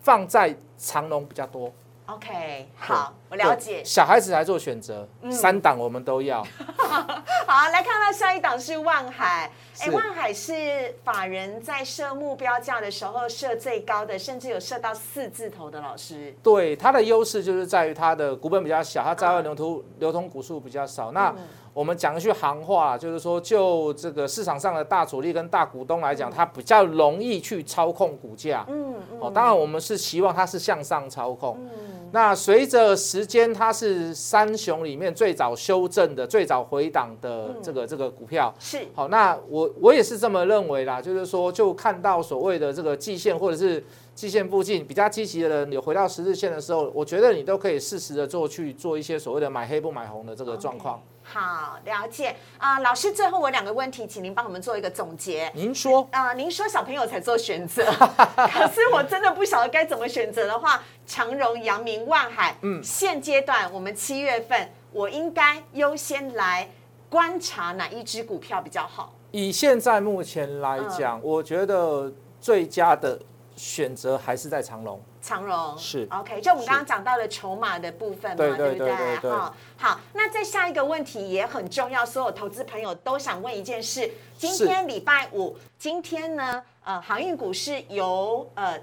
[0.00, 1.72] 放在长隆比较多。
[2.06, 3.82] OK，好，我了解。
[3.84, 6.42] 小孩子来做选择，三档我们都要。
[7.46, 9.50] 好，来看到下一档是万海。
[9.80, 16.32] 哎，是万海是法人在设目标价的时候设最高的，甚至有设到四字头的老师。
[16.44, 21.10] 对它的优势就是在于它的股本比较小，它在外流通流通股数比较少。
[21.10, 21.34] 那
[21.72, 28.64] 我们讲一句行话，就是说就这个市场上的大主力跟大股东来讲，它比较容易去操控股价。
[28.68, 31.58] 嗯嗯哦，当然我们是希望它是向上操控。
[31.60, 38.54] 嗯那随着时间，它是三雄里面最早修正的、最早回档的这个这个股票。
[38.58, 43.82] 是好，那我我也是这么认为啦，就是说，就看到所谓的这个季线或者是
[44.14, 51.02] 季线附近比较积极的人有回到十日线的时候，我觉得你都可以适时的做去做一些所谓的买黑不买红的这个状况。
[51.26, 55.50] 好了解啊、老师，最后我两个问题，请您帮我们做一个总结。
[55.54, 57.84] 您说，啊、您说小朋友才做选择，
[58.36, 66.68] 可是我真的不晓得该怎么选择的话，长荣、阳明、万海，嗯，现阶段我们七月份，我应该优先来
[67.08, 69.14] 观察哪一只股票比较好？
[69.30, 73.18] 以现在目前来讲，我觉得最佳的
[73.56, 75.00] 选择还是在长隆。
[75.20, 78.88] 长荣是 OK，就我们是刚刚讲到的筹码的部分嘛，对对不对？
[78.88, 88.78] 对对对哈好，那再下一个问题也很重要，所有投资朋友都想问一件事：今天礼拜五，今天呢，呃，航运股是由呃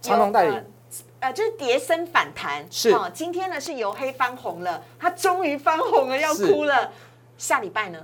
[0.00, 0.64] 长隆带领呃
[1.20, 6.90] 呃，就是跌升反弹，是哦，今天呢是由黑翻红了，它终于翻红了，要哭了。
[7.36, 7.98] 下礼拜呢？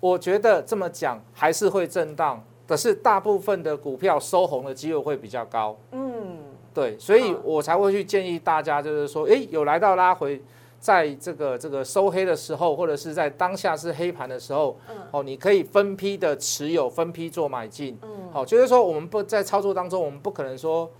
[0.00, 5.76] 我觉得这么讲还是会震荡，可是大部分的股票收红的机会会比较高。
[5.92, 6.38] 嗯，
[6.72, 10.40] 对，所以我才会去建议大家，就是说，诶，有来到拉回，
[10.80, 14.76] 在这个这个收黑的时候，或者是在当下是黑盘的时候，
[15.10, 17.98] 哦，你可以分批的持有，分批做买进。
[18.02, 20.90] 嗯，好，就是说我们不在操作当中，我们不可能说，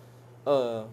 [0.45, 0.87] 呃，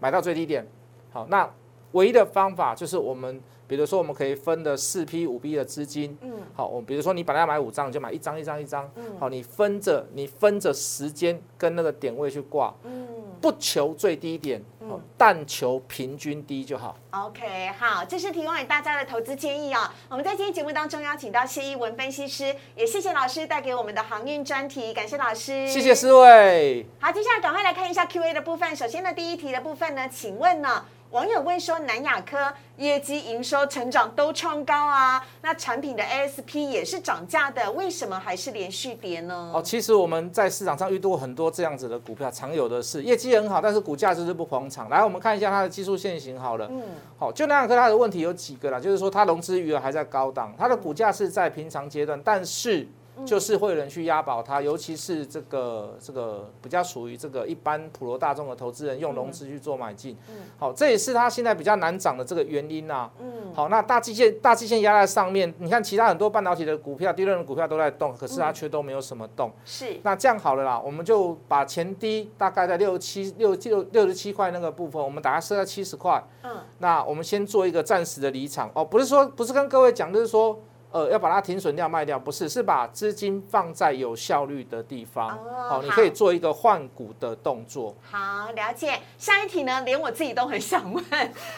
[0.00, 0.66] 买到最低点。
[1.10, 1.48] 好，那
[1.92, 3.40] 唯一的方法就是我们。
[3.68, 13.06] 比如说，我们可以分的四批、五批的资金，嗯，好，我比如说你本来要买五张，你就买一张、一张、一张，嗯，好，你分着，你分着时间跟那个点位去挂，嗯，
[13.42, 16.96] 不求最低点，嗯，但求平均低就好。
[17.10, 19.80] OK，好，这是提供给大家的投资建议哦。
[20.08, 26.86] 我们在今天节目当中邀请到谢一文分析师，也谢谢老师带给我们的航运专题，感谢老师，谢谢四位。
[27.00, 28.74] 好，接下来赶快来看一下 Q&A 的部分。
[28.74, 30.86] 首先呢，第一题的部分呢，请问呢？
[31.10, 32.36] 网友问说：“南亚科
[32.76, 44.90] 业绩、营收、成长都创高啊，那产品的 ASP 也是涨价的，为什么还是连续跌呢？”哦，其实我们在市场上遇到很多这样子的股票，常有的是业绩很好，但是股价就是不捧场。
[44.90, 46.68] 来，我们看一下它的技术线型好了。
[46.70, 46.82] 嗯，
[47.18, 52.86] 好，就南亚科它的问题有几个啦，就是说它融资余额还在高档，它的股价是在平常阶段，但是。
[53.24, 60.16] 就是会有人去押宝它，尤其是这个这个比较属于这个一般普罗大众的投资人用融资去做买进，
[60.58, 63.10] 好，这也是它现在比较难涨的这个原因呐。
[63.20, 69.52] 嗯，好，那大基线大基线压在上面，你看其他很多半导体的股票、低润的股票都在动，可是它却都没有什么动。
[69.64, 76.22] 是，那这样好了啦，我们就把前低大概在六七六六六十七块那个部分，我们把它设在七十块。
[76.42, 80.58] 嗯，那我们先做一个暂时的离场哦，不是说不是跟各位讲，就是说。
[80.90, 85.38] 呃，要把它停损掉卖掉，不是，是把资金放在有效率的地方。
[85.68, 87.94] 哦，你可以做一个换股的动作。
[88.02, 88.98] 好，了解。
[89.18, 91.04] 下一题呢，连我自己都很想问：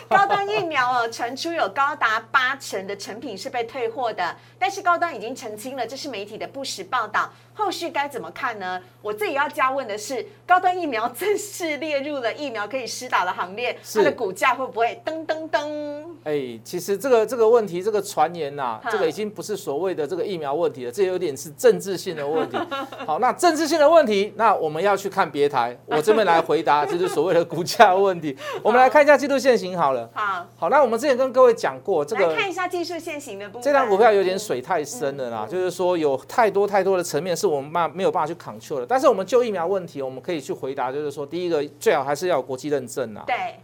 [0.09, 7.31] 高端疫苗哦，传出有高达八成的成品是被退货的，但是高端已经澄清了，这是媒体的不实报道。
[7.55, 8.81] 后续该怎么看呢？
[9.03, 16.05] 我自己要加问的是，高端疫苗正式列入了疫苗可以施打的行列，它的股价会不会噔噔噔？
[16.25, 22.57] 哎，其实这个这个问题，这个传言呐，这个已经不是所谓的这个疫苗问题了，这有点是政治性的问题。
[23.07, 28.37] 好，那政治性的问题，那我们要去看别台， 我这边来回答，就是所谓的股价问题。
[28.63, 30.09] 我们来看一下季度线型好了。
[30.15, 33.63] 好，好，那我们之前跟各位讲过，这个看一下技术线型的部分。
[33.63, 37.50] 这张股票有点水太深了啦，就是说有太多太多的层面是。
[37.51, 43.57] 我们办没有办法去 control 的，但是我们就疫苗问题，我们可以去回答，就是说，第一个最好还是要有国际认证啊，对，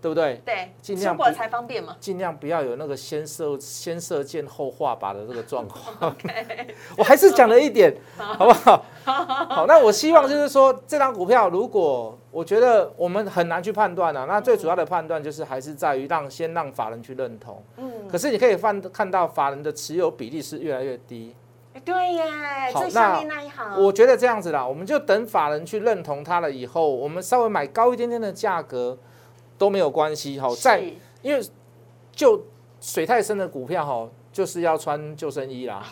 [0.00, 0.40] 对不对？
[0.44, 6.14] 对，尽量出才方便嘛，尽量不要有那个先射先射箭后画靶的这个状况。
[6.96, 8.84] 我还是讲了一点，好不好？
[9.04, 17.62] 好，那我希望就是说，这张股票如果我觉得我们很难去判断啊，那最主要的判断就是还是在于让先让法人去认同。
[17.78, 21.34] 嗯，可是你可以看看到法人的持有比例是越来越低。
[21.84, 22.24] 对耶，
[22.72, 28.98] 最下面那一行，我觉得这样子啦，我们就等法人去认同它了以后，我们稍微买高一点点的价格
[29.58, 30.48] 都没有关系哈。
[30.60, 30.82] 在
[31.22, 31.44] 因为
[32.12, 32.44] 就
[32.80, 34.08] 水太深的股票哈。
[34.36, 35.82] 就是要穿救生衣啦，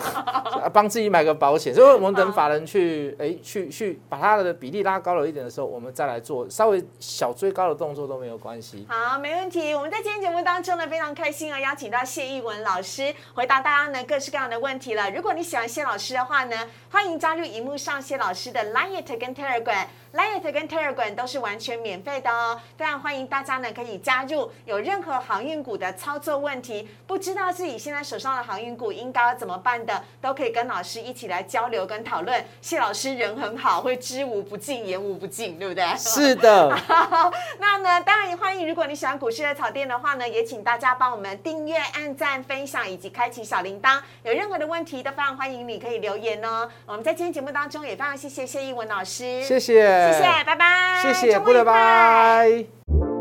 [0.72, 1.74] 帮自己买个保险。
[1.74, 8.86] 所以我们等法人去，哎，去去把它的比例拉高了一点的时候，我们再来做稍微小追高的动作都没有关系。
[8.88, 9.74] 好，没问题。
[9.74, 15.10] 我们在今天节目当中呢，非常开心啊，邀请到谢逸文老师回答大家呢各式各样的问题了。
[15.10, 16.56] 如果你喜欢谢老师的话呢，
[16.90, 19.84] 欢迎加入荧幕上谢老师的 Line 跟 Telegram。
[20.12, 24.50] Light 跟 Telegram 都是完全免费的哦，非常欢迎大家呢可以加入。
[24.66, 32.44] 有任何航运股的操作问题，不知道自己现在手上的航运股应该要怎么办的，都可以跟老师一起来交流跟讨论。
[32.60, 35.84] 谢老师人很好，会知无不尽，言无不尽，对不对？
[35.96, 36.68] 是的。
[37.58, 44.00] 那呢，当然也欢迎，如果你喜欢股市的草店的话呢，也请大家帮我们订阅、按赞、分享以及开启小铃铛。
[44.22, 46.70] 有任何的问题都非常欢迎你可以留言哦。
[46.86, 50.12] 我们在今天节目当中也非常谢谢谢一文老师，谢谢。
[50.12, 51.00] 谢谢，拜拜。
[51.02, 53.11] 谢谢，拜拜。